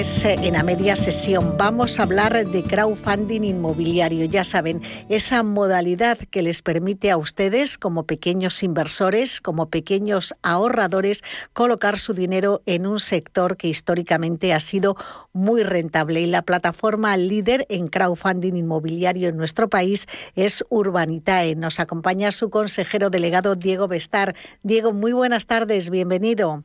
En 0.00 0.56
a 0.56 0.62
media 0.62 0.96
sesión. 0.96 1.58
Vamos 1.58 2.00
a 2.00 2.04
hablar 2.04 2.46
de 2.46 2.62
crowdfunding 2.62 3.42
inmobiliario. 3.42 4.24
Ya 4.24 4.44
saben, 4.44 4.80
esa 5.10 5.42
modalidad 5.42 6.16
que 6.16 6.40
les 6.40 6.62
permite 6.62 7.10
a 7.10 7.18
ustedes, 7.18 7.76
como 7.76 8.06
pequeños 8.06 8.62
inversores, 8.62 9.42
como 9.42 9.68
pequeños 9.68 10.34
ahorradores, 10.40 11.22
colocar 11.52 11.98
su 11.98 12.14
dinero 12.14 12.62
en 12.64 12.86
un 12.86 12.98
sector 12.98 13.58
que 13.58 13.68
históricamente 13.68 14.54
ha 14.54 14.60
sido 14.60 14.96
muy 15.34 15.64
rentable. 15.64 16.22
Y 16.22 16.26
la 16.26 16.42
plataforma 16.42 17.14
líder 17.18 17.66
en 17.68 17.88
crowdfunding 17.88 18.54
inmobiliario 18.54 19.28
en 19.28 19.36
nuestro 19.36 19.68
país 19.68 20.06
es 20.34 20.64
Urbanitae. 20.70 21.56
Nos 21.56 21.78
acompaña 21.78 22.32
su 22.32 22.48
consejero 22.48 23.10
delegado 23.10 23.54
Diego 23.54 23.86
Bestar. 23.86 24.34
Diego, 24.62 24.94
muy 24.94 25.12
buenas 25.12 25.44
tardes, 25.44 25.90
bienvenido. 25.90 26.64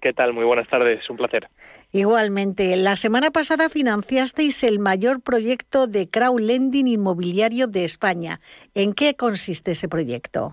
¿Qué 0.00 0.12
tal? 0.12 0.32
Muy 0.32 0.44
buenas 0.44 0.68
tardes, 0.68 1.08
un 1.10 1.16
placer. 1.16 1.48
Igualmente, 1.92 2.76
la 2.76 2.94
semana 2.94 3.32
pasada 3.32 3.68
financiasteis 3.68 4.62
el 4.62 4.78
mayor 4.78 5.20
proyecto 5.20 5.88
de 5.88 6.08
crowdlending 6.08 6.86
inmobiliario 6.86 7.66
de 7.66 7.84
España. 7.84 8.40
¿En 8.74 8.92
qué 8.92 9.14
consiste 9.14 9.72
ese 9.72 9.88
proyecto? 9.88 10.52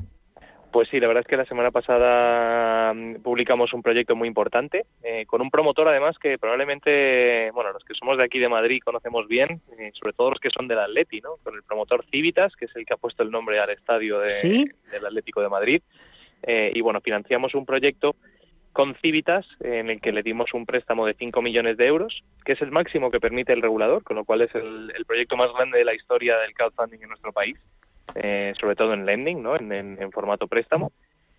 Pues 0.72 0.88
sí, 0.90 1.00
la 1.00 1.08
verdad 1.08 1.22
es 1.22 1.28
que 1.28 1.38
la 1.38 1.46
semana 1.46 1.70
pasada 1.70 2.94
mm, 2.94 3.22
publicamos 3.22 3.72
un 3.74 3.84
proyecto 3.84 4.16
muy 4.16 4.28
importante, 4.28 4.86
eh, 5.04 5.26
con 5.26 5.42
un 5.42 5.50
promotor 5.52 5.88
además 5.88 6.18
que 6.20 6.38
probablemente, 6.38 7.52
bueno, 7.52 7.72
los 7.72 7.84
que 7.84 7.94
somos 7.96 8.18
de 8.18 8.24
aquí 8.24 8.40
de 8.40 8.50
Madrid 8.50 8.82
conocemos 8.84 9.28
bien, 9.28 9.62
eh, 9.78 9.92
sobre 9.94 10.14
todo 10.14 10.32
los 10.32 10.40
que 10.40 10.50
son 10.50 10.68
del 10.68 10.80
Atleti, 10.80 11.22
¿no? 11.22 11.38
Con 11.44 11.56
el 11.56 11.64
promotor 11.64 12.04
Civitas, 12.06 12.56
que 12.56 12.66
es 12.66 12.76
el 12.76 12.86
que 12.86 12.94
ha 12.94 12.98
puesto 12.98 13.24
el 13.24 13.32
nombre 13.32 13.60
al 13.60 13.70
estadio 13.70 14.20
del 14.20 15.06
Atlético 15.06 15.42
de 15.42 15.50
Madrid. 15.50 15.82
Eh, 16.44 16.72
y 16.74 16.82
bueno, 16.82 17.02
financiamos 17.02 17.54
un 17.56 17.66
proyecto 17.66 18.16
con 18.74 18.96
Civitas, 18.96 19.46
en 19.62 19.90
el 19.90 20.02
que 20.02 20.12
le 20.12 20.24
dimos 20.24 20.54
un 20.54 20.66
préstamo 20.66 21.06
de 21.06 21.14
5 21.14 21.42
millones 21.42 21.78
de 21.78 21.88
euros, 21.88 22.24
que 22.46 22.54
es 22.54 22.62
el 22.62 22.72
máximo 22.72 23.12
que 23.12 23.20
permite 23.20 23.54
el 23.54 23.62
regulador, 23.62 24.04
con 24.04 24.16
lo 24.16 24.26
cual 24.26 24.42
es 24.42 24.54
el, 24.56 24.92
proyecto 25.08 25.38
más 25.38 25.52
grande 25.54 25.80
de 25.80 25.86
la 25.86 25.96
historia 25.96 26.38
del 26.38 26.54
crowdfunding 26.54 27.02
en 27.02 27.10
nuestro 27.10 27.32
país, 27.34 27.58
eh, 28.16 28.54
sobre 28.60 28.76
todo 28.76 28.94
en 28.94 29.06
lending, 29.06 29.42
¿no? 29.42 29.56
En, 29.56 30.12
formato 30.12 30.48
préstamo. 30.48 30.92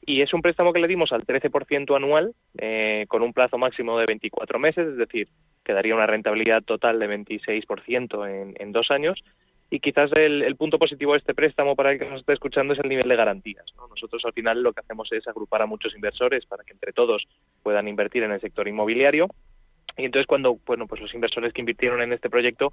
Y 0.04 0.22
es 0.22 0.32
un 0.32 0.42
préstamo 0.42 0.72
que 0.72 0.80
le 0.80 0.88
dimos 0.88 1.12
al 1.12 1.26
13% 1.26 1.94
anual, 1.94 2.34
eh, 2.58 3.04
con 3.08 3.22
un 3.22 3.32
plazo 3.32 3.58
máximo 3.58 3.98
de 3.98 4.06
24 4.06 4.58
meses, 4.58 4.88
es 4.88 4.96
decir, 4.96 5.28
que 5.62 5.72
daría 5.72 5.94
una 5.94 6.06
rentabilidad 6.06 6.62
total 6.62 6.98
de 6.98 7.08
26% 7.08 8.28
en, 8.28 8.54
en 8.58 8.72
dos 8.72 8.90
años, 8.90 9.22
y 9.70 9.78
quizás 9.78 10.10
el, 10.14 10.56
punto 10.56 10.78
positivo 10.78 11.12
de 11.12 11.18
este 11.18 11.32
préstamo 11.32 11.76
para 11.76 11.92
el 11.92 11.98
que 11.98 12.10
nos 12.10 12.20
está 12.20 12.32
escuchando 12.32 12.74
es 12.74 12.80
el 12.80 12.88
nivel 12.88 13.08
de 13.08 13.14
garantías. 13.14 13.64
Nosotros 13.88 14.20
al 14.24 14.32
final 14.32 14.62
lo 14.62 14.72
que 14.72 14.80
hacemos 14.80 15.10
es 15.12 15.26
agrupar 15.28 15.62
a 15.62 15.66
muchos 15.66 15.94
inversores 15.94 16.44
para 16.44 16.64
que 16.64 16.72
entre 16.72 16.92
todos 16.92 17.28
puedan 17.62 17.86
invertir 17.86 18.24
en 18.24 18.32
el 18.32 18.40
sector 18.40 18.66
inmobiliario. 18.66 19.28
Y 19.96 20.04
entonces 20.04 20.26
cuando 20.26 20.58
bueno 20.66 20.88
pues 20.88 21.00
los 21.00 21.14
inversores 21.14 21.52
que 21.52 21.60
invirtieron 21.60 22.02
en 22.02 22.12
este 22.12 22.28
proyecto 22.28 22.72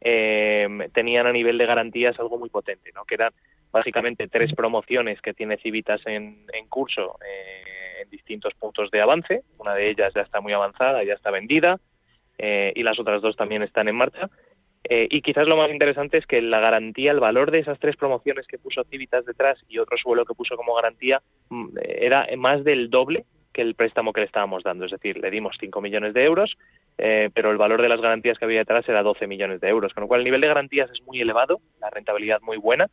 eh, 0.00 0.66
tenían 0.94 1.26
a 1.26 1.32
nivel 1.32 1.58
de 1.58 1.66
garantías 1.66 2.18
algo 2.18 2.38
muy 2.38 2.48
potente, 2.48 2.92
¿no? 2.94 3.04
que 3.04 3.16
eran 3.16 3.32
básicamente 3.70 4.26
tres 4.28 4.54
promociones 4.54 5.20
que 5.20 5.34
tiene 5.34 5.58
Civitas 5.58 6.00
en, 6.06 6.46
curso 6.70 7.18
eh, 7.26 8.02
en 8.02 8.10
distintos 8.10 8.54
puntos 8.54 8.90
de 8.90 9.02
avance. 9.02 9.42
Una 9.58 9.74
de 9.74 9.90
ellas 9.90 10.14
ya 10.14 10.22
está 10.22 10.40
muy 10.40 10.54
avanzada, 10.54 11.04
ya 11.04 11.12
está 11.12 11.30
vendida 11.30 11.78
eh, 12.38 12.72
y 12.74 12.82
las 12.82 12.98
otras 12.98 13.20
dos 13.20 13.36
también 13.36 13.62
están 13.62 13.88
en 13.88 13.96
marcha 13.96 14.30
eh, 14.88 15.06
y 15.10 15.20
quizás 15.20 15.46
lo 15.46 15.56
más 15.56 15.70
interesante 15.70 16.16
es 16.16 16.26
que 16.26 16.40
la 16.40 16.60
garantía, 16.60 17.12
el 17.12 17.20
valor 17.20 17.50
de 17.50 17.58
esas 17.58 17.78
tres 17.78 17.96
promociones 17.96 18.46
que 18.46 18.58
puso 18.58 18.84
Civitas 18.84 19.26
detrás 19.26 19.58
y 19.68 19.78
otro 19.78 19.98
suelo 19.98 20.24
que 20.24 20.34
puso 20.34 20.56
como 20.56 20.74
garantía 20.74 21.20
mm, 21.50 21.68
era 21.82 22.26
más 22.36 22.64
del 22.64 22.88
doble 22.88 23.24
que 23.52 23.62
el 23.62 23.74
préstamo 23.74 24.12
que 24.12 24.20
le 24.20 24.26
estábamos 24.26 24.62
dando. 24.62 24.86
Es 24.86 24.92
decir, 24.92 25.18
le 25.18 25.30
dimos 25.30 25.56
5 25.60 25.80
millones 25.80 26.14
de 26.14 26.24
euros, 26.24 26.56
eh, 26.96 27.28
pero 27.34 27.50
el 27.50 27.58
valor 27.58 27.82
de 27.82 27.88
las 27.88 28.00
garantías 28.00 28.38
que 28.38 28.46
había 28.46 28.60
detrás 28.60 28.88
era 28.88 29.02
12 29.02 29.26
millones 29.26 29.60
de 29.60 29.68
euros. 29.68 29.92
Con 29.92 30.02
lo 30.02 30.08
cual 30.08 30.20
el 30.20 30.24
nivel 30.24 30.40
de 30.40 30.48
garantías 30.48 30.90
es 30.90 31.02
muy 31.02 31.20
elevado, 31.20 31.60
la 31.80 31.90
rentabilidad 31.90 32.40
muy 32.40 32.56
buena 32.56 32.88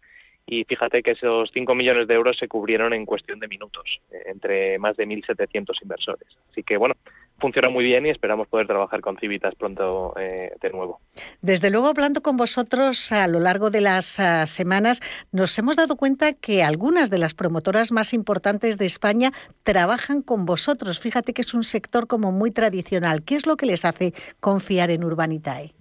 y 0.48 0.64
fíjate 0.66 1.02
que 1.02 1.12
esos 1.12 1.50
5 1.54 1.74
millones 1.74 2.08
de 2.08 2.14
euros 2.14 2.38
se 2.38 2.48
cubrieron 2.48 2.94
en 2.94 3.06
cuestión 3.06 3.40
de 3.40 3.48
minutos 3.48 4.00
eh, 4.12 4.24
entre 4.28 4.78
más 4.78 4.96
de 4.96 5.08
1.700 5.08 5.82
inversores. 5.82 6.28
Así 6.52 6.64
que 6.64 6.78
bueno, 6.78 6.96
funciona 7.40 7.69
muy 7.69 7.84
bien 7.84 8.06
y 8.06 8.09
esperamos 8.09 8.47
poder 8.47 8.68
trabajar 8.68 9.01
con 9.01 9.18
Civitas 9.18 9.53
pronto 9.56 10.13
eh, 10.18 10.51
de 10.62 10.69
nuevo. 10.69 11.00
Desde 11.41 11.69
luego, 11.69 11.88
hablando 11.88 12.22
con 12.22 12.38
vosotros 12.38 13.12
a 13.12 13.28
lo 13.28 13.40
largo 13.40 13.69
de 13.69 13.81
las 13.81 14.19
ah, 14.19 14.47
semanas, 14.47 15.01
nos 15.31 15.57
hemos 15.59 15.75
dado 15.75 15.96
cuenta 15.96 16.34
que 16.34 16.63
algunas 16.63 17.09
de 17.09 17.18
las 17.18 17.34
promotoras 17.34 17.91
más 17.91 18.13
importantes 18.13 18.78
de 18.78 18.85
España 18.85 19.31
trabajan 19.63 20.22
con 20.22 20.46
vosotros. 20.46 21.00
Fíjate 21.00 21.34
que 21.34 21.41
es 21.41 21.53
un 21.53 21.63
sector 21.63 22.07
como 22.07 22.31
muy 22.31 22.51
tradicional. 22.51 23.23
¿Qué 23.23 23.35
es 23.35 23.46
lo 23.46 23.57
que 23.57 23.66
les 23.66 23.85
hace 23.85 24.13
confiar 24.40 24.90
en 24.90 25.03
Urbanitae? 25.03 25.73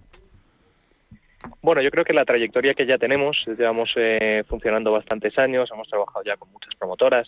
Bueno, 1.61 1.81
yo 1.81 1.91
creo 1.91 2.03
que 2.03 2.13
la 2.13 2.25
trayectoria 2.25 2.73
que 2.73 2.85
ya 2.85 2.97
tenemos, 2.97 3.37
llevamos 3.45 3.91
eh, 3.95 4.43
funcionando 4.47 4.91
bastantes 4.91 5.37
años, 5.37 5.69
hemos 5.71 5.87
trabajado 5.87 6.23
ya 6.23 6.37
con 6.37 6.51
muchas 6.51 6.73
promotoras. 6.75 7.27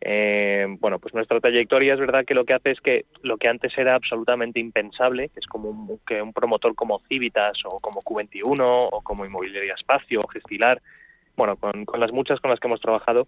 Eh, 0.00 0.66
bueno, 0.78 0.98
pues 0.98 1.12
nuestra 1.12 1.40
trayectoria 1.40 1.94
es 1.94 2.00
verdad 2.00 2.24
que 2.24 2.34
lo 2.34 2.44
que 2.44 2.54
hace 2.54 2.70
es 2.70 2.80
que 2.80 3.06
lo 3.22 3.36
que 3.36 3.48
antes 3.48 3.76
era 3.76 3.94
absolutamente 3.94 4.60
impensable, 4.60 5.28
que 5.30 5.40
es 5.40 5.46
como 5.46 5.70
un, 5.70 6.00
que 6.06 6.22
un 6.22 6.32
promotor 6.32 6.74
como 6.74 7.00
Civitas 7.08 7.58
o 7.64 7.80
como 7.80 8.00
Q21 8.02 8.58
o 8.60 9.00
como 9.02 9.24
Inmobiliaria 9.24 9.74
Espacio 9.74 10.20
o 10.20 10.28
Gestilar, 10.28 10.80
bueno, 11.36 11.56
con, 11.56 11.84
con 11.84 12.00
las 12.00 12.12
muchas 12.12 12.40
con 12.40 12.50
las 12.50 12.60
que 12.60 12.68
hemos 12.68 12.80
trabajado, 12.80 13.26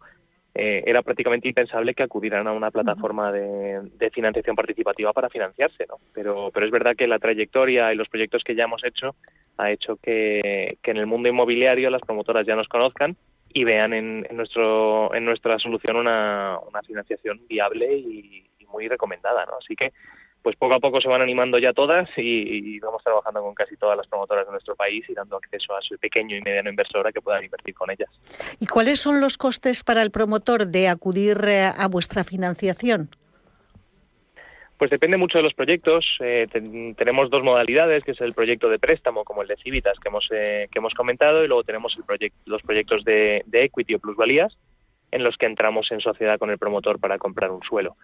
eh, 0.55 0.83
era 0.85 1.03
prácticamente 1.03 1.49
impensable 1.49 1.95
que 1.95 2.03
acudieran 2.03 2.49
a 2.49 2.53
una 2.53 2.73
plataforma 2.73 3.31
de, 3.31 3.81
de, 3.97 4.11
financiación 4.11 4.57
participativa 4.57 5.13
para 5.13 5.29
financiarse, 5.29 5.87
¿no? 5.89 5.97
Pero, 6.13 6.51
pero 6.53 6.67
es 6.67 6.73
verdad 6.73 6.97
que 6.97 7.07
la 7.07 7.21
trayectoria 7.21 7.93
y 7.93 7.97
los 7.97 8.09
proyectos 8.09 8.43
que 8.43 8.57
ya 8.57 8.65
hemos 8.65 8.83
hecho 8.85 9.15
ha 9.59 9.71
hecho 9.71 9.97
que, 9.97 10.77
en 10.83 10.97
el 10.97 11.07
mundo 11.07 11.29
inmobiliario 11.29 11.89
las 11.91 12.03
promotoras 12.03 12.47
ya 12.47 12.57
nos 12.57 12.67
conozcan 12.67 13.17
y 13.53 13.65
vean 13.65 13.93
en, 13.93 14.27
nuestro, 14.33 15.15
en 15.15 15.25
nuestra 15.25 15.59
solución 15.59 15.97
una, 15.97 16.59
financiación 16.87 17.41
viable 17.49 17.97
y, 17.97 18.47
muy 18.69 18.87
recomendada. 18.87 19.45
¿no? 19.47 19.57
Así 19.57 19.75
que 19.75 19.93
pues 20.43 20.55
poco 20.57 20.75
a 20.75 20.79
poco 20.79 21.01
se 21.01 21.09
van 21.09 21.21
animando 21.21 21.59
ya 21.59 21.73
todas 21.73 22.09
y, 22.17 22.79
vamos 22.79 23.03
trabajando 23.03 23.43
con 23.43 23.53
casi 23.55 23.77
todas 23.77 23.97
las 23.97 24.07
promotoras 24.07 24.47
de 24.47 24.53
nuestro 24.53 24.77
país 24.77 25.05
y 25.09 25.15
dando 25.15 25.37
acceso 25.37 25.75
a 25.75 25.83
su 25.83 25.99
pequeño 25.99 26.37
y 26.37 26.41
mediano 26.41 26.71
inversor 26.71 27.07
a 27.07 27.13
que 27.13 27.21
puedan 27.21 27.45
invertir 27.45 27.75
con 27.75 27.91
ellas. 27.91 28.09
¿Y 28.61 28.67
cuáles 28.67 29.01
son 29.01 29.21
los 29.21 29.37
costes 29.37 29.83
para 29.83 30.03
el 30.03 30.13
promotor 30.13 30.69
de 30.69 30.89
acudir 30.89 31.39
eh, 31.47 31.65
a 31.77 31.89
vuestra 31.89 32.23
financiación? 32.23 33.11
Pues 34.81 34.91
depende 34.91 35.19
mucho 35.19 35.37
de 35.37 35.45
los 35.45 35.53
proyectos. 35.53 36.07
Eh, 36.21 36.47
tenemos 36.97 37.29
dos 37.29 37.43
modalidades, 37.43 38.03
que 38.03 38.13
es 38.13 38.21
el 38.23 38.33
proyecto 38.33 38.71
de 38.71 38.79
préstamo, 38.79 39.25
como 39.25 39.43
el 39.43 39.49
de 39.49 39.57
Civitas 39.57 39.99
que 40.01 40.09
hemos, 40.09 40.27
eh, 40.33 40.69
que 40.73 40.79
hemos 40.79 40.95
comentado, 40.95 41.45
y 41.45 41.49
luego 41.49 41.65
tenemos 41.65 41.95
el 41.99 42.33
los 42.47 42.63
proyectos 42.63 43.05
de, 43.05 43.45
equity 43.53 43.97
o 43.97 43.99
plusvalías, 43.99 44.57
en 45.11 45.23
los 45.23 45.37
que 45.37 45.45
entramos 45.45 45.93
en 45.93 46.01
sociedad 46.01 46.39
con 46.39 46.49
el 46.49 46.57
promotor 46.57 46.99
para 46.99 47.19
comprar 47.19 47.51
un 47.51 47.63
suelo 47.63 47.97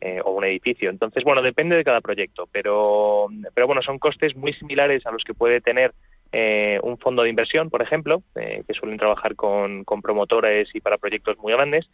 eh, 0.00 0.20
o 0.24 0.32
un 0.32 0.42
edificio. 0.42 0.90
Entonces, 0.90 1.22
bueno, 1.22 1.40
depende 1.40 1.76
de 1.76 1.84
cada 1.84 2.00
proyecto, 2.00 2.48
pero, 2.50 3.28
pero 3.54 3.68
bueno, 3.68 3.80
son 3.82 4.00
costes 4.00 4.34
muy 4.34 4.52
similares 4.54 5.06
a 5.06 5.12
los 5.12 5.22
que 5.22 5.34
puede 5.34 5.60
tener 5.60 5.94
un 6.82 6.98
fondo 6.98 7.22
de 7.22 7.30
inversión, 7.30 7.70
por 7.70 7.80
ejemplo, 7.80 8.20
que 8.34 8.74
suelen 8.74 8.98
trabajar 8.98 9.36
con, 9.36 9.84
con 9.84 10.02
promotores 10.02 10.68
y 10.74 10.80
para 10.80 10.98
proyectos 10.98 11.38
muy 11.38 11.52
grandes 11.52 11.88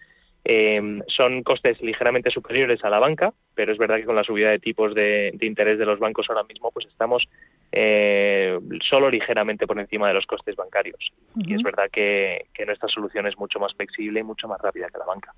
eh, 0.45 1.03
son 1.09 1.43
costes 1.43 1.81
ligeramente 1.83 2.31
superiores 2.31 2.83
a 2.85 2.91
la 2.91 2.99
banca, 2.99 3.33
pero 3.55 3.73
es 3.73 3.79
verdad 3.79 3.97
que 3.97 4.07
con 4.07 4.17
la 4.17 4.25
subida 4.25 4.51
de 4.51 4.59
tipos 4.59 4.95
de, 4.95 5.37
interés 5.41 5.79
de 5.79 5.85
los 5.85 5.99
bancos 5.99 6.27
ahora 6.29 6.45
mismo, 6.45 6.71
pues 6.71 6.87
estamos 6.87 7.29
eh, 7.73 8.59
solo 8.89 9.11
ligeramente 9.11 9.67
por 9.67 9.79
encima 9.79 10.09
de 10.09 10.15
los 10.15 10.27
costes 10.27 10.57
bancarios. 10.57 11.13
Y 11.37 11.55
es 11.55 11.63
verdad 11.63 11.91
que, 11.93 12.47
nuestra 12.67 12.89
solución 12.89 13.27
es 13.27 13.37
mucho 13.39 13.59
más 13.59 13.75
flexible 13.75 14.21
y 14.21 14.23
mucho 14.23 14.49
más 14.49 14.61
rápida 14.61 14.89
que 14.89 14.99
la 14.99 15.05
banca. 15.05 15.35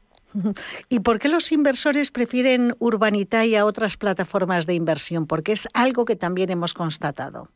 ¿Y 0.88 1.00
por 1.00 1.18
qué 1.18 1.28
los 1.28 1.50
inversores 1.50 2.10
prefieren 2.10 2.74
Urbanita 2.78 3.44
y 3.44 3.56
a 3.56 3.64
otras 3.64 3.96
plataformas 3.96 4.66
de 4.66 4.74
inversión? 4.74 5.26
Porque 5.26 5.52
es 5.52 5.68
algo 5.74 6.04
que 6.04 6.16
también 6.16 6.50
hemos 6.50 6.74
constatado. 6.74 7.48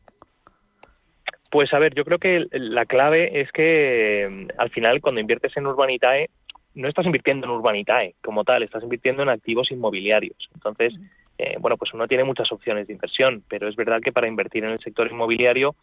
Pues 1.49 1.73
a 1.73 1.79
ver, 1.79 1.93
yo 1.95 2.03
creo 2.03 2.19
que 2.19 2.47
la 2.51 2.85
clave 2.85 3.41
es 3.41 3.51
que 3.51 4.47
al 4.57 4.69
final 4.69 4.99
cuando 4.99 5.21
inviertes 5.21 5.55
en 5.55 5.65
Urbanitae 5.65 6.29
no 6.77 6.87
estás 6.87 7.05
invirtiendo 7.05 7.47
en 7.47 7.51
Urbanitae 7.51 8.15
como 8.23 8.43
tal, 8.43 8.63
estás 8.63 8.83
invirtiendo 8.83 9.23
en 9.23 9.29
activos 9.29 9.71
inmobiliarios. 9.71 10.37
Entonces, 10.53 10.93
eh, 11.37 11.57
bueno, 11.59 11.77
pues 11.77 11.93
uno 11.93 12.07
tiene 12.07 12.23
muchas 12.23 12.51
opciones 12.51 12.87
de 12.87 12.93
inversión, 12.93 13.43
pero 13.49 13.67
es 13.67 13.75
verdad 13.75 14.01
que 14.01 14.11
para 14.11 14.27
invertir 14.27 14.63
en 14.63 14.71
el 14.71 14.79
sector 14.79 15.07
inmobiliario, 15.07 15.75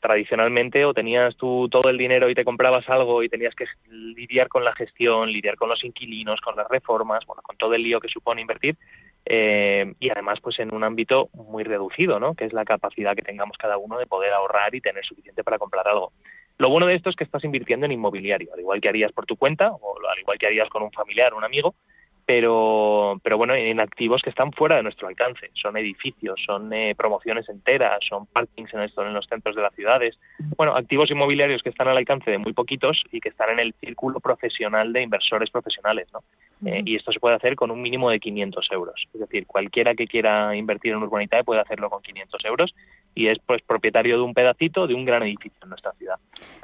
tradicionalmente 0.00 0.84
o 0.84 0.94
tenías 0.94 1.36
tú 1.36 1.68
todo 1.70 1.90
el 1.90 1.98
dinero 1.98 2.30
y 2.30 2.34
te 2.34 2.44
comprabas 2.44 2.88
algo 2.88 3.22
y 3.22 3.28
tenías 3.28 3.54
que 3.54 3.66
lidiar 3.90 4.48
con 4.48 4.64
la 4.64 4.74
gestión, 4.74 5.30
lidiar 5.30 5.56
con 5.56 5.68
los 5.68 5.84
inquilinos, 5.84 6.40
con 6.40 6.56
las 6.56 6.68
reformas, 6.68 7.26
bueno, 7.26 7.42
con 7.42 7.56
todo 7.56 7.74
el 7.74 7.82
lío 7.82 8.00
que 8.00 8.08
supone 8.08 8.40
invertir, 8.40 8.76
eh, 9.26 9.92
y 10.00 10.10
además 10.10 10.38
pues 10.40 10.58
en 10.60 10.72
un 10.72 10.84
ámbito 10.84 11.28
muy 11.34 11.64
reducido, 11.64 12.18
¿no? 12.20 12.34
que 12.34 12.44
es 12.44 12.52
la 12.52 12.64
capacidad 12.64 13.14
que 13.14 13.22
tengamos 13.22 13.58
cada 13.58 13.76
uno 13.76 13.98
de 13.98 14.06
poder 14.06 14.32
ahorrar 14.32 14.74
y 14.74 14.80
tener 14.80 15.04
suficiente 15.04 15.44
para 15.44 15.58
comprar 15.58 15.86
algo. 15.88 16.12
Lo 16.58 16.70
bueno 16.70 16.86
de 16.86 16.96
esto 16.96 17.08
es 17.08 17.16
que 17.16 17.24
estás 17.24 17.44
invirtiendo 17.44 17.86
en 17.86 17.92
inmobiliario, 17.92 18.52
al 18.52 18.60
igual 18.60 18.80
que 18.80 18.88
harías 18.88 19.12
por 19.12 19.26
tu 19.26 19.36
cuenta 19.36 19.70
o 19.70 19.94
al 20.10 20.18
igual 20.18 20.38
que 20.38 20.46
harías 20.46 20.68
con 20.68 20.82
un 20.82 20.90
familiar 20.90 21.32
o 21.32 21.36
un 21.36 21.44
amigo, 21.44 21.74
pero, 22.28 23.18
pero 23.22 23.38
bueno, 23.38 23.54
en 23.54 23.80
activos 23.80 24.20
que 24.20 24.28
están 24.28 24.52
fuera 24.52 24.76
de 24.76 24.82
nuestro 24.82 25.08
alcance. 25.08 25.50
Son 25.54 25.78
edificios, 25.78 26.38
son 26.44 26.70
eh, 26.74 26.94
promociones 26.94 27.48
enteras, 27.48 28.00
son 28.06 28.26
parkings 28.26 28.74
en, 28.74 28.80
esto, 28.80 29.02
en 29.06 29.14
los 29.14 29.24
centros 29.26 29.56
de 29.56 29.62
las 29.62 29.74
ciudades. 29.74 30.18
Bueno, 30.58 30.76
activos 30.76 31.10
inmobiliarios 31.10 31.62
que 31.62 31.70
están 31.70 31.88
al 31.88 31.96
alcance 31.96 32.30
de 32.30 32.36
muy 32.36 32.52
poquitos 32.52 33.02
y 33.10 33.20
que 33.20 33.30
están 33.30 33.48
en 33.48 33.60
el 33.60 33.74
círculo 33.80 34.20
profesional 34.20 34.92
de 34.92 35.04
inversores 35.04 35.48
profesionales, 35.48 36.08
¿no? 36.12 36.20
Eh, 36.66 36.82
y 36.84 36.96
esto 36.96 37.12
se 37.12 37.20
puede 37.20 37.36
hacer 37.36 37.56
con 37.56 37.70
un 37.70 37.80
mínimo 37.80 38.10
de 38.10 38.20
500 38.20 38.68
euros. 38.72 39.08
Es 39.14 39.20
decir, 39.20 39.46
cualquiera 39.46 39.94
que 39.94 40.06
quiera 40.06 40.54
invertir 40.54 40.92
en 40.92 41.02
Urbanitae 41.02 41.44
puede 41.44 41.62
hacerlo 41.62 41.88
con 41.88 42.02
500 42.02 42.44
euros 42.44 42.74
y 43.18 43.26
es 43.26 43.38
pues 43.44 43.62
propietario 43.62 44.16
de 44.16 44.22
un 44.22 44.32
pedacito 44.32 44.86
de 44.86 44.94
un 44.94 45.04
gran 45.04 45.24
edificio 45.24 45.58
en 45.64 45.70
nuestra 45.70 45.90
ciudad. 45.94 46.14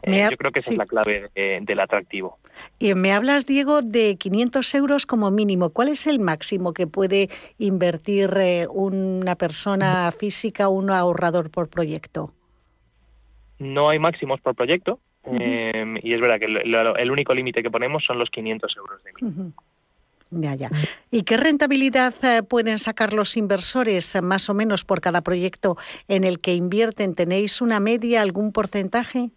Eh, 0.02 0.28
yo 0.30 0.36
creo 0.36 0.52
que 0.52 0.60
esa 0.60 0.70
es 0.70 0.76
la 0.76 0.86
clave 0.86 1.28
del 1.34 1.80
atractivo. 1.80 2.38
Y 2.78 2.94
me 2.94 3.10
hablas, 3.10 3.44
Diego, 3.44 3.82
de 3.82 4.14
500 4.16 4.74
euros 4.76 5.04
como 5.04 5.32
mínimo. 5.32 5.70
¿Cuál 5.70 5.88
es 5.88 6.06
el 6.06 6.20
máximo 6.20 6.72
que 6.72 6.86
puede 6.86 7.28
invertir 7.58 8.30
eh, 8.36 8.66
una 8.70 9.34
persona 9.34 10.12
física 10.12 10.68
un 10.68 10.90
ahorrador 10.90 11.50
por 11.50 11.68
proyecto? 11.68 12.32
No 13.58 13.88
hay 13.88 13.98
máximos 13.98 14.40
por 14.40 14.54
proyecto. 14.54 15.00
y 15.28 16.12
es 16.14 16.20
verdad 16.20 16.38
que 16.38 16.44
el, 16.44 17.10
único 17.10 17.34
límite 17.34 17.64
que 17.64 17.70
ponemos 17.70 18.04
son 18.04 18.20
los 18.20 18.30
500 18.30 18.76
euros 18.76 19.02
de 19.02 19.12
mínimo. 19.12 19.52
Ya, 20.36 20.54
ya. 20.54 20.70
¿Y 21.10 21.22
qué 21.22 21.36
rentabilidad 21.36 22.14
eh, 22.24 22.42
pueden 22.42 22.78
sacar 22.78 23.12
los 23.12 23.36
inversores 23.36 24.14
eh, 24.14 24.22
más 24.22 24.50
o 24.50 24.54
menos 24.54 24.84
por 24.84 25.00
cada 25.00 25.22
proyecto 25.22 25.76
en 26.08 26.24
el 26.24 26.40
que 26.40 26.54
invierten? 26.54 27.14
¿Tenéis 27.14 27.60
una 27.60 27.78
media, 27.78 28.20
algún 28.20 28.52
porcentaje? 28.52 29.30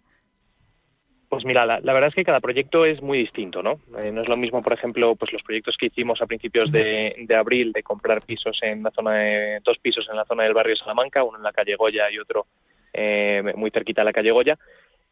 Pues 1.28 1.44
mira, 1.44 1.66
la, 1.66 1.92
verdad 1.92 2.08
es 2.08 2.14
que 2.14 2.24
cada 2.24 2.40
proyecto 2.40 2.86
es 2.86 3.02
muy 3.02 3.18
distinto, 3.18 3.62
¿no? 3.62 3.78
Eh, 3.98 4.10
no 4.10 4.22
es 4.22 4.28
lo 4.28 4.36
mismo, 4.36 4.62
por 4.62 4.72
ejemplo, 4.72 5.14
pues 5.14 5.32
los 5.32 5.42
proyectos 5.42 5.76
que 5.78 5.86
hicimos 5.86 6.20
a 6.22 6.26
principios 6.26 6.72
de, 6.72 7.26
abril 7.38 7.72
de 7.72 7.82
comprar 7.82 8.22
pisos 8.22 8.58
en 8.62 8.82
la 8.82 8.90
zona 8.90 9.12
de, 9.12 9.60
dos 9.62 9.78
pisos 9.78 10.08
en 10.10 10.16
la 10.16 10.24
zona 10.24 10.44
del 10.44 10.54
barrio 10.54 10.74
Salamanca, 10.74 11.22
uno 11.22 11.36
en 11.36 11.44
la 11.44 11.52
calle 11.52 11.76
Goya 11.76 12.10
y 12.10 12.18
otro 12.18 12.46
muy 13.54 13.70
cerquita 13.70 14.00
de 14.00 14.06
la 14.06 14.12
calle 14.12 14.32
Goya, 14.32 14.58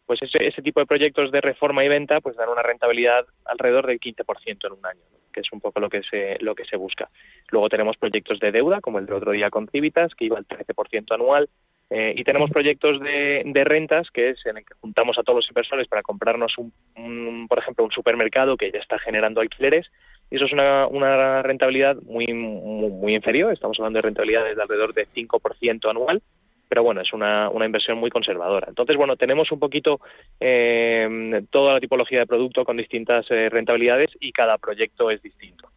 pues 0.06 0.22
ese, 0.22 0.46
ese 0.46 0.62
tipo 0.62 0.80
de 0.80 0.86
proyectos 0.86 1.30
de 1.32 1.40
reforma 1.40 1.84
y 1.84 1.88
venta 1.88 2.20
pues 2.20 2.36
dan 2.36 2.48
una 2.48 2.62
rentabilidad 2.62 3.26
alrededor 3.44 3.86
del 3.86 4.00
15% 4.00 4.66
en 4.66 4.72
un 4.72 4.86
año, 4.86 5.00
que 5.32 5.40
es 5.40 5.52
un 5.52 5.60
poco 5.60 5.80
lo 5.80 5.90
que 5.90 6.02
se 6.02 6.36
lo 6.40 6.54
que 6.54 6.64
se 6.64 6.76
busca. 6.76 7.10
Luego 7.50 7.68
tenemos 7.68 7.96
proyectos 7.96 8.38
de 8.38 8.52
deuda, 8.52 8.80
como 8.80 8.98
el 8.98 9.06
de 9.06 9.14
otro 9.14 9.32
día 9.32 9.50
con 9.50 9.68
Civitas, 9.68 10.14
que 10.14 10.26
iba 10.26 10.38
al 10.38 10.46
13% 10.46 11.12
anual, 11.12 11.48
eh, 11.88 12.14
y 12.16 12.24
tenemos 12.24 12.50
proyectos 12.50 13.00
de, 13.00 13.62
rentas, 13.64 14.10
que 14.10 14.30
es 14.30 14.44
en 14.46 14.56
el 14.56 14.64
que 14.64 14.74
juntamos 14.80 15.18
a 15.18 15.22
todos 15.22 15.36
los 15.36 15.48
inversores 15.48 15.86
para 15.86 16.02
comprarnos, 16.02 16.56
un, 16.58 17.46
por 17.48 17.58
ejemplo, 17.58 17.84
un 17.84 17.92
supermercado 17.92 18.56
que 18.56 18.72
ya 18.72 18.80
está 18.80 18.98
generando 18.98 19.40
alquileres, 19.40 19.86
y 20.28 20.36
eso 20.36 20.46
es 20.46 20.52
una, 20.52 20.88
una 20.88 21.42
rentabilidad 21.42 21.96
muy, 22.02 22.26
muy, 22.26 22.90
muy 22.90 23.14
inferior, 23.14 23.52
estamos 23.52 23.78
hablando 23.78 23.98
de 23.98 24.02
rentabilidades 24.02 24.56
de 24.56 24.62
alrededor 24.62 24.94
de 24.94 25.06
5% 25.06 25.88
anual, 25.88 26.22
pero 26.68 26.82
bueno, 26.82 27.00
es 27.00 27.12
una, 27.12 27.48
una 27.48 27.66
inversión 27.66 27.98
muy 27.98 28.10
conservadora. 28.10 28.66
Entonces, 28.68 28.96
bueno, 28.96 29.16
tenemos 29.16 29.50
un 29.52 29.58
poquito 29.58 30.00
eh, 30.40 31.44
toda 31.50 31.74
la 31.74 31.80
tipología 31.80 32.20
de 32.20 32.26
producto 32.26 32.64
con 32.64 32.76
distintas 32.76 33.26
eh, 33.30 33.48
rentabilidades 33.48 34.10
y 34.20 34.32
cada 34.32 34.58
proyecto 34.58 35.10
es 35.10 35.22
distinto. 35.22 35.68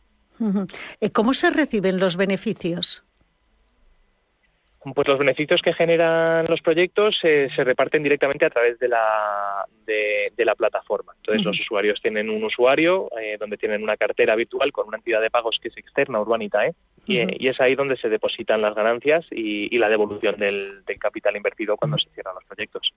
Eh, 1.01 1.11
¿Cómo 1.11 1.33
se 1.33 1.49
reciben 1.49 1.99
los 1.99 2.15
beneficios? 2.15 3.03
Pues 4.95 5.07
los 5.07 5.19
beneficios 5.19 5.61
que 5.61 5.73
generan 5.73 6.45
los 6.47 6.61
proyectos 6.61 7.17
se 7.21 7.63
reparten 7.63 8.01
directamente 8.01 8.45
a 8.45 8.49
través 8.49 8.79
de 8.79 8.87
la, 8.87 9.65
de, 9.85 10.45
la 10.45 10.55
plataforma. 10.55 11.13
Entonces, 11.17 11.45
los 11.45 11.59
usuarios 11.59 11.99
tienen 12.01 12.29
un 12.29 12.43
usuario 12.43 13.09
eh, 13.19 13.37
donde 13.39 13.57
tienen 13.57 13.83
una 13.83 13.97
cartera 13.97 14.35
virtual 14.35 14.71
con 14.71 14.87
una 14.87 14.97
entidad 14.97 15.21
de 15.21 15.29
pagos 15.29 15.57
que 15.61 15.67
es 15.67 15.77
externa, 15.77 16.19
Urbanitae, 16.21 16.73
y, 17.05 17.47
es 17.47 17.59
ahí 17.59 17.75
donde 17.75 17.97
se 17.97 18.07
depositan 18.07 18.61
las 18.61 18.75
ganancias 18.75 19.25
y, 19.31 19.77
la 19.77 19.89
devolución 19.89 20.37
del, 20.37 20.83
capital 20.99 21.35
invertido 21.37 21.77
cuando 21.77 21.97
se 21.97 22.09
cierran 22.09 22.35
los 22.35 22.43
proyectos. 22.43 22.93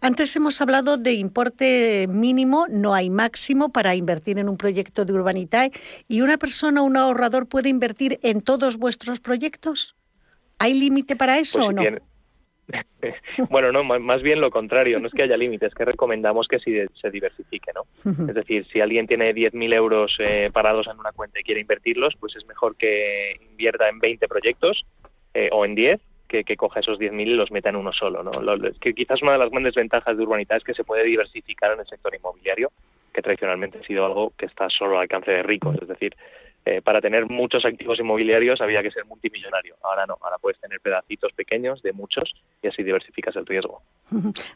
Antes 0.00 0.36
hemos 0.36 0.60
hablado 0.60 0.98
de 0.98 1.14
importe 1.14 2.06
mínimo, 2.08 2.66
no 2.68 2.94
hay 2.94 3.08
máximo 3.10 3.72
para 3.72 3.94
invertir 3.94 4.38
en 4.38 4.48
un 4.48 4.58
proyecto 4.58 5.04
de 5.04 5.12
Urbanitae. 5.14 5.72
¿Y 6.08 6.20
una 6.20 6.36
persona, 6.36 6.82
un 6.82 6.96
ahorrador, 6.96 7.48
puede 7.48 7.70
invertir 7.70 8.18
en 8.22 8.42
todos 8.42 8.76
vuestros 8.76 9.20
proyectos? 9.20 9.96
¿Hay 10.62 10.74
límite 10.74 11.16
para 11.16 11.38
eso 11.38 11.58
pues 11.58 11.68
o 11.70 11.72
no? 11.72 11.82
bueno, 13.50 13.72
no, 13.72 13.82
más 13.82 14.22
bien 14.22 14.40
lo 14.40 14.52
contrario, 14.52 15.00
no 15.00 15.08
es 15.08 15.12
que 15.12 15.24
haya 15.24 15.36
límites, 15.36 15.70
es 15.70 15.74
que 15.74 15.84
recomendamos 15.84 16.46
que 16.46 16.60
se 16.60 17.10
diversifique, 17.10 17.72
¿no? 17.74 17.82
Es 18.28 18.34
decir, 18.34 18.64
si 18.72 18.80
alguien 18.80 19.08
tiene 19.08 19.34
10.000 19.34 19.74
euros 19.74 20.16
eh, 20.20 20.48
parados 20.52 20.86
en 20.86 21.00
una 21.00 21.10
cuenta 21.10 21.40
y 21.40 21.42
quiere 21.42 21.60
invertirlos, 21.60 22.14
pues 22.20 22.36
es 22.36 22.46
mejor 22.46 22.76
que 22.76 23.40
invierta 23.50 23.88
en 23.88 23.98
20 23.98 24.28
proyectos 24.28 24.84
eh, 25.34 25.48
o 25.50 25.64
en 25.64 25.74
10 25.74 26.00
que, 26.28 26.44
que 26.44 26.56
coja 26.56 26.78
esos 26.78 26.98
10.000 26.98 27.20
y 27.20 27.34
los 27.34 27.50
meta 27.50 27.68
en 27.68 27.76
uno 27.76 27.92
solo, 27.92 28.22
¿no? 28.22 28.30
que 28.80 28.94
quizás 28.94 29.20
una 29.20 29.32
de 29.32 29.38
las 29.38 29.50
grandes 29.50 29.74
ventajas 29.74 30.16
de 30.16 30.22
Urbanita 30.22 30.56
es 30.56 30.64
que 30.64 30.74
se 30.74 30.84
puede 30.84 31.02
diversificar 31.02 31.72
en 31.72 31.80
el 31.80 31.86
sector 31.86 32.14
inmobiliario, 32.14 32.70
que 33.12 33.20
tradicionalmente 33.20 33.78
ha 33.78 33.82
sido 33.82 34.06
algo 34.06 34.32
que 34.38 34.46
está 34.46 34.70
solo 34.70 34.94
al 34.94 35.02
alcance 35.02 35.32
de 35.32 35.42
ricos, 35.42 35.76
es 35.82 35.88
decir, 35.88 36.14
eh, 36.64 36.80
para 36.80 37.00
tener 37.00 37.28
muchos 37.28 37.64
activos 37.64 37.98
inmobiliarios 37.98 38.60
había 38.60 38.82
que 38.82 38.90
ser 38.92 39.04
multimillonario. 39.04 39.76
Ahora 39.82 40.06
no, 40.06 40.16
ahora 40.20 40.38
puedes 40.38 40.60
tener 40.60 40.80
pedacitos 40.80 41.32
pequeños 41.32 41.82
de 41.82 41.92
muchos 41.92 42.32
y 42.62 42.68
así 42.68 42.84
diversificas 42.84 43.34
el 43.34 43.46
riesgo. 43.46 43.82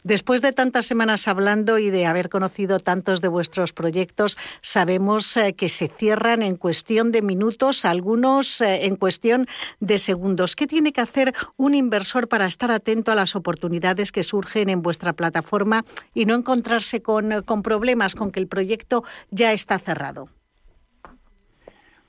Después 0.03 0.41
de 0.41 0.53
tantas 0.53 0.85
semanas 0.85 1.27
hablando 1.27 1.77
y 1.79 1.89
de 1.89 2.05
haber 2.05 2.29
conocido 2.29 2.79
tantos 2.79 3.19
de 3.19 3.27
vuestros 3.27 3.73
proyectos, 3.73 4.37
sabemos 4.61 5.35
eh, 5.35 5.53
que 5.53 5.67
se 5.67 5.89
cierran 5.89 6.43
en 6.43 6.55
cuestión 6.55 7.11
de 7.11 7.21
minutos, 7.21 7.83
algunos 7.83 8.61
eh, 8.61 8.85
en 8.85 8.95
cuestión 8.95 9.45
de 9.81 9.97
segundos. 9.97 10.55
¿Qué 10.55 10.67
tiene 10.67 10.93
que 10.93 11.01
hacer 11.01 11.33
un 11.57 11.73
inversor 11.73 12.29
para 12.29 12.45
estar 12.45 12.71
atento 12.71 13.11
a 13.11 13.15
las 13.15 13.35
oportunidades 13.35 14.13
que 14.13 14.23
surgen 14.23 14.69
en 14.69 14.81
vuestra 14.81 15.11
plataforma 15.11 15.83
y 16.13 16.25
no 16.25 16.35
encontrarse 16.35 17.01
con, 17.01 17.41
con 17.43 17.63
problemas, 17.63 18.15
con 18.15 18.31
que 18.31 18.39
el 18.39 18.47
proyecto 18.47 19.03
ya 19.29 19.51
está 19.51 19.77
cerrado? 19.79 20.29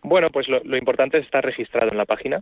Bueno, 0.03 0.31
pues 0.31 0.49
lo, 0.49 0.77
importante 0.77 1.19
es 1.19 1.25
estar 1.25 1.45
registrado 1.45 1.91
en 1.91 1.99
la 1.99 2.07
página. 2.07 2.41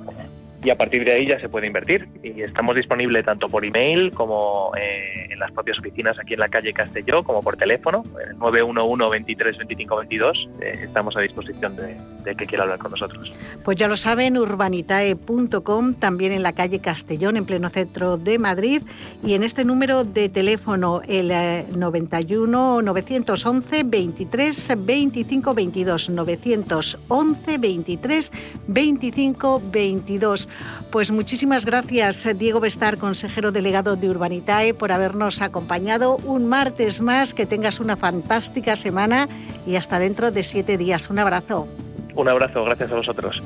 y 0.64 0.70
a 0.70 0.76
partir 0.76 1.06
de 1.06 1.14
ahí 1.14 1.28
ya 1.28 1.40
se 1.40 1.50
puede 1.50 1.68
invertir. 1.68 2.08
Y 2.24 2.42
estamos 2.42 2.76
disponibles 2.76 3.26
tanto 3.26 3.48
por 3.48 3.64
email 3.64 4.12
como 4.12 4.72
eh, 4.76 5.28
en 5.30 5.40
las 5.40 5.52
propias 5.52 5.78
oficinas 5.80 6.18
aquí 6.20 6.34
en 6.34 6.40
la 6.40 6.50
calle 6.50 6.74
Castelló, 6.74 7.24
como 7.24 7.42
por 7.42 7.58
teléfono, 7.58 8.04
el 8.28 8.38
911 8.38 9.12
23 9.12 9.58
25 9.58 9.98
22. 9.98 10.50
estamos 10.62 11.16
a 11.16 11.22
disposición 11.22 11.76
de, 11.76 11.96
de, 12.24 12.36
que 12.36 12.46
quiera 12.46 12.64
hablar 12.64 12.80
con 12.80 12.92
nosotros. 12.92 13.32
Pues 13.64 13.78
ya 13.78 13.88
lo 13.88 13.98
saben, 13.98 14.38
urbanitae.com, 14.38 15.94
también 15.94 16.32
en 16.32 16.44
la 16.44 16.54
calle 16.54 16.80
Castellón, 16.80 17.38
en 17.38 17.46
pleno 17.46 17.70
centro 17.70 18.18
de 18.18 18.40
Madrid, 18.40 18.82
y 19.24 19.34
en 19.36 19.44
este 19.44 19.64
número 19.64 20.04
de 20.04 20.30
teléfono, 20.30 21.02
el 21.08 21.32
91 21.78 22.82
911 22.82 23.84
23 23.84 24.74
25 24.78 25.54
22, 25.54 26.10
911 26.10 27.58
23 27.58 28.32
25 28.68 29.62
22. 29.72 30.47
Pues 30.92 31.12
muchísimas 31.12 31.66
gracias, 31.66 32.28
Diego 32.38 32.60
Bestar, 32.60 32.98
consejero 32.98 33.52
delegado 33.52 33.96
de 33.96 34.10
Urbanitae, 34.10 34.74
por 34.74 34.92
habernos 34.92 35.42
acompañado 35.42 36.18
un 36.18 36.48
martes 36.48 37.02
más. 37.02 37.34
Que 37.34 37.46
tengas 37.46 37.80
una 37.80 37.98
fantástica 37.98 38.76
semana 38.76 39.28
y 39.66 39.76
hasta 39.76 40.00
dentro 40.00 40.32
de 40.32 40.44
siete 40.44 40.78
días. 40.78 41.10
Un 41.10 41.20
abrazo. 41.20 41.68
Un 42.16 42.28
abrazo, 42.28 42.64
gracias 42.64 42.92
a 42.92 42.96
vosotros. 42.96 43.42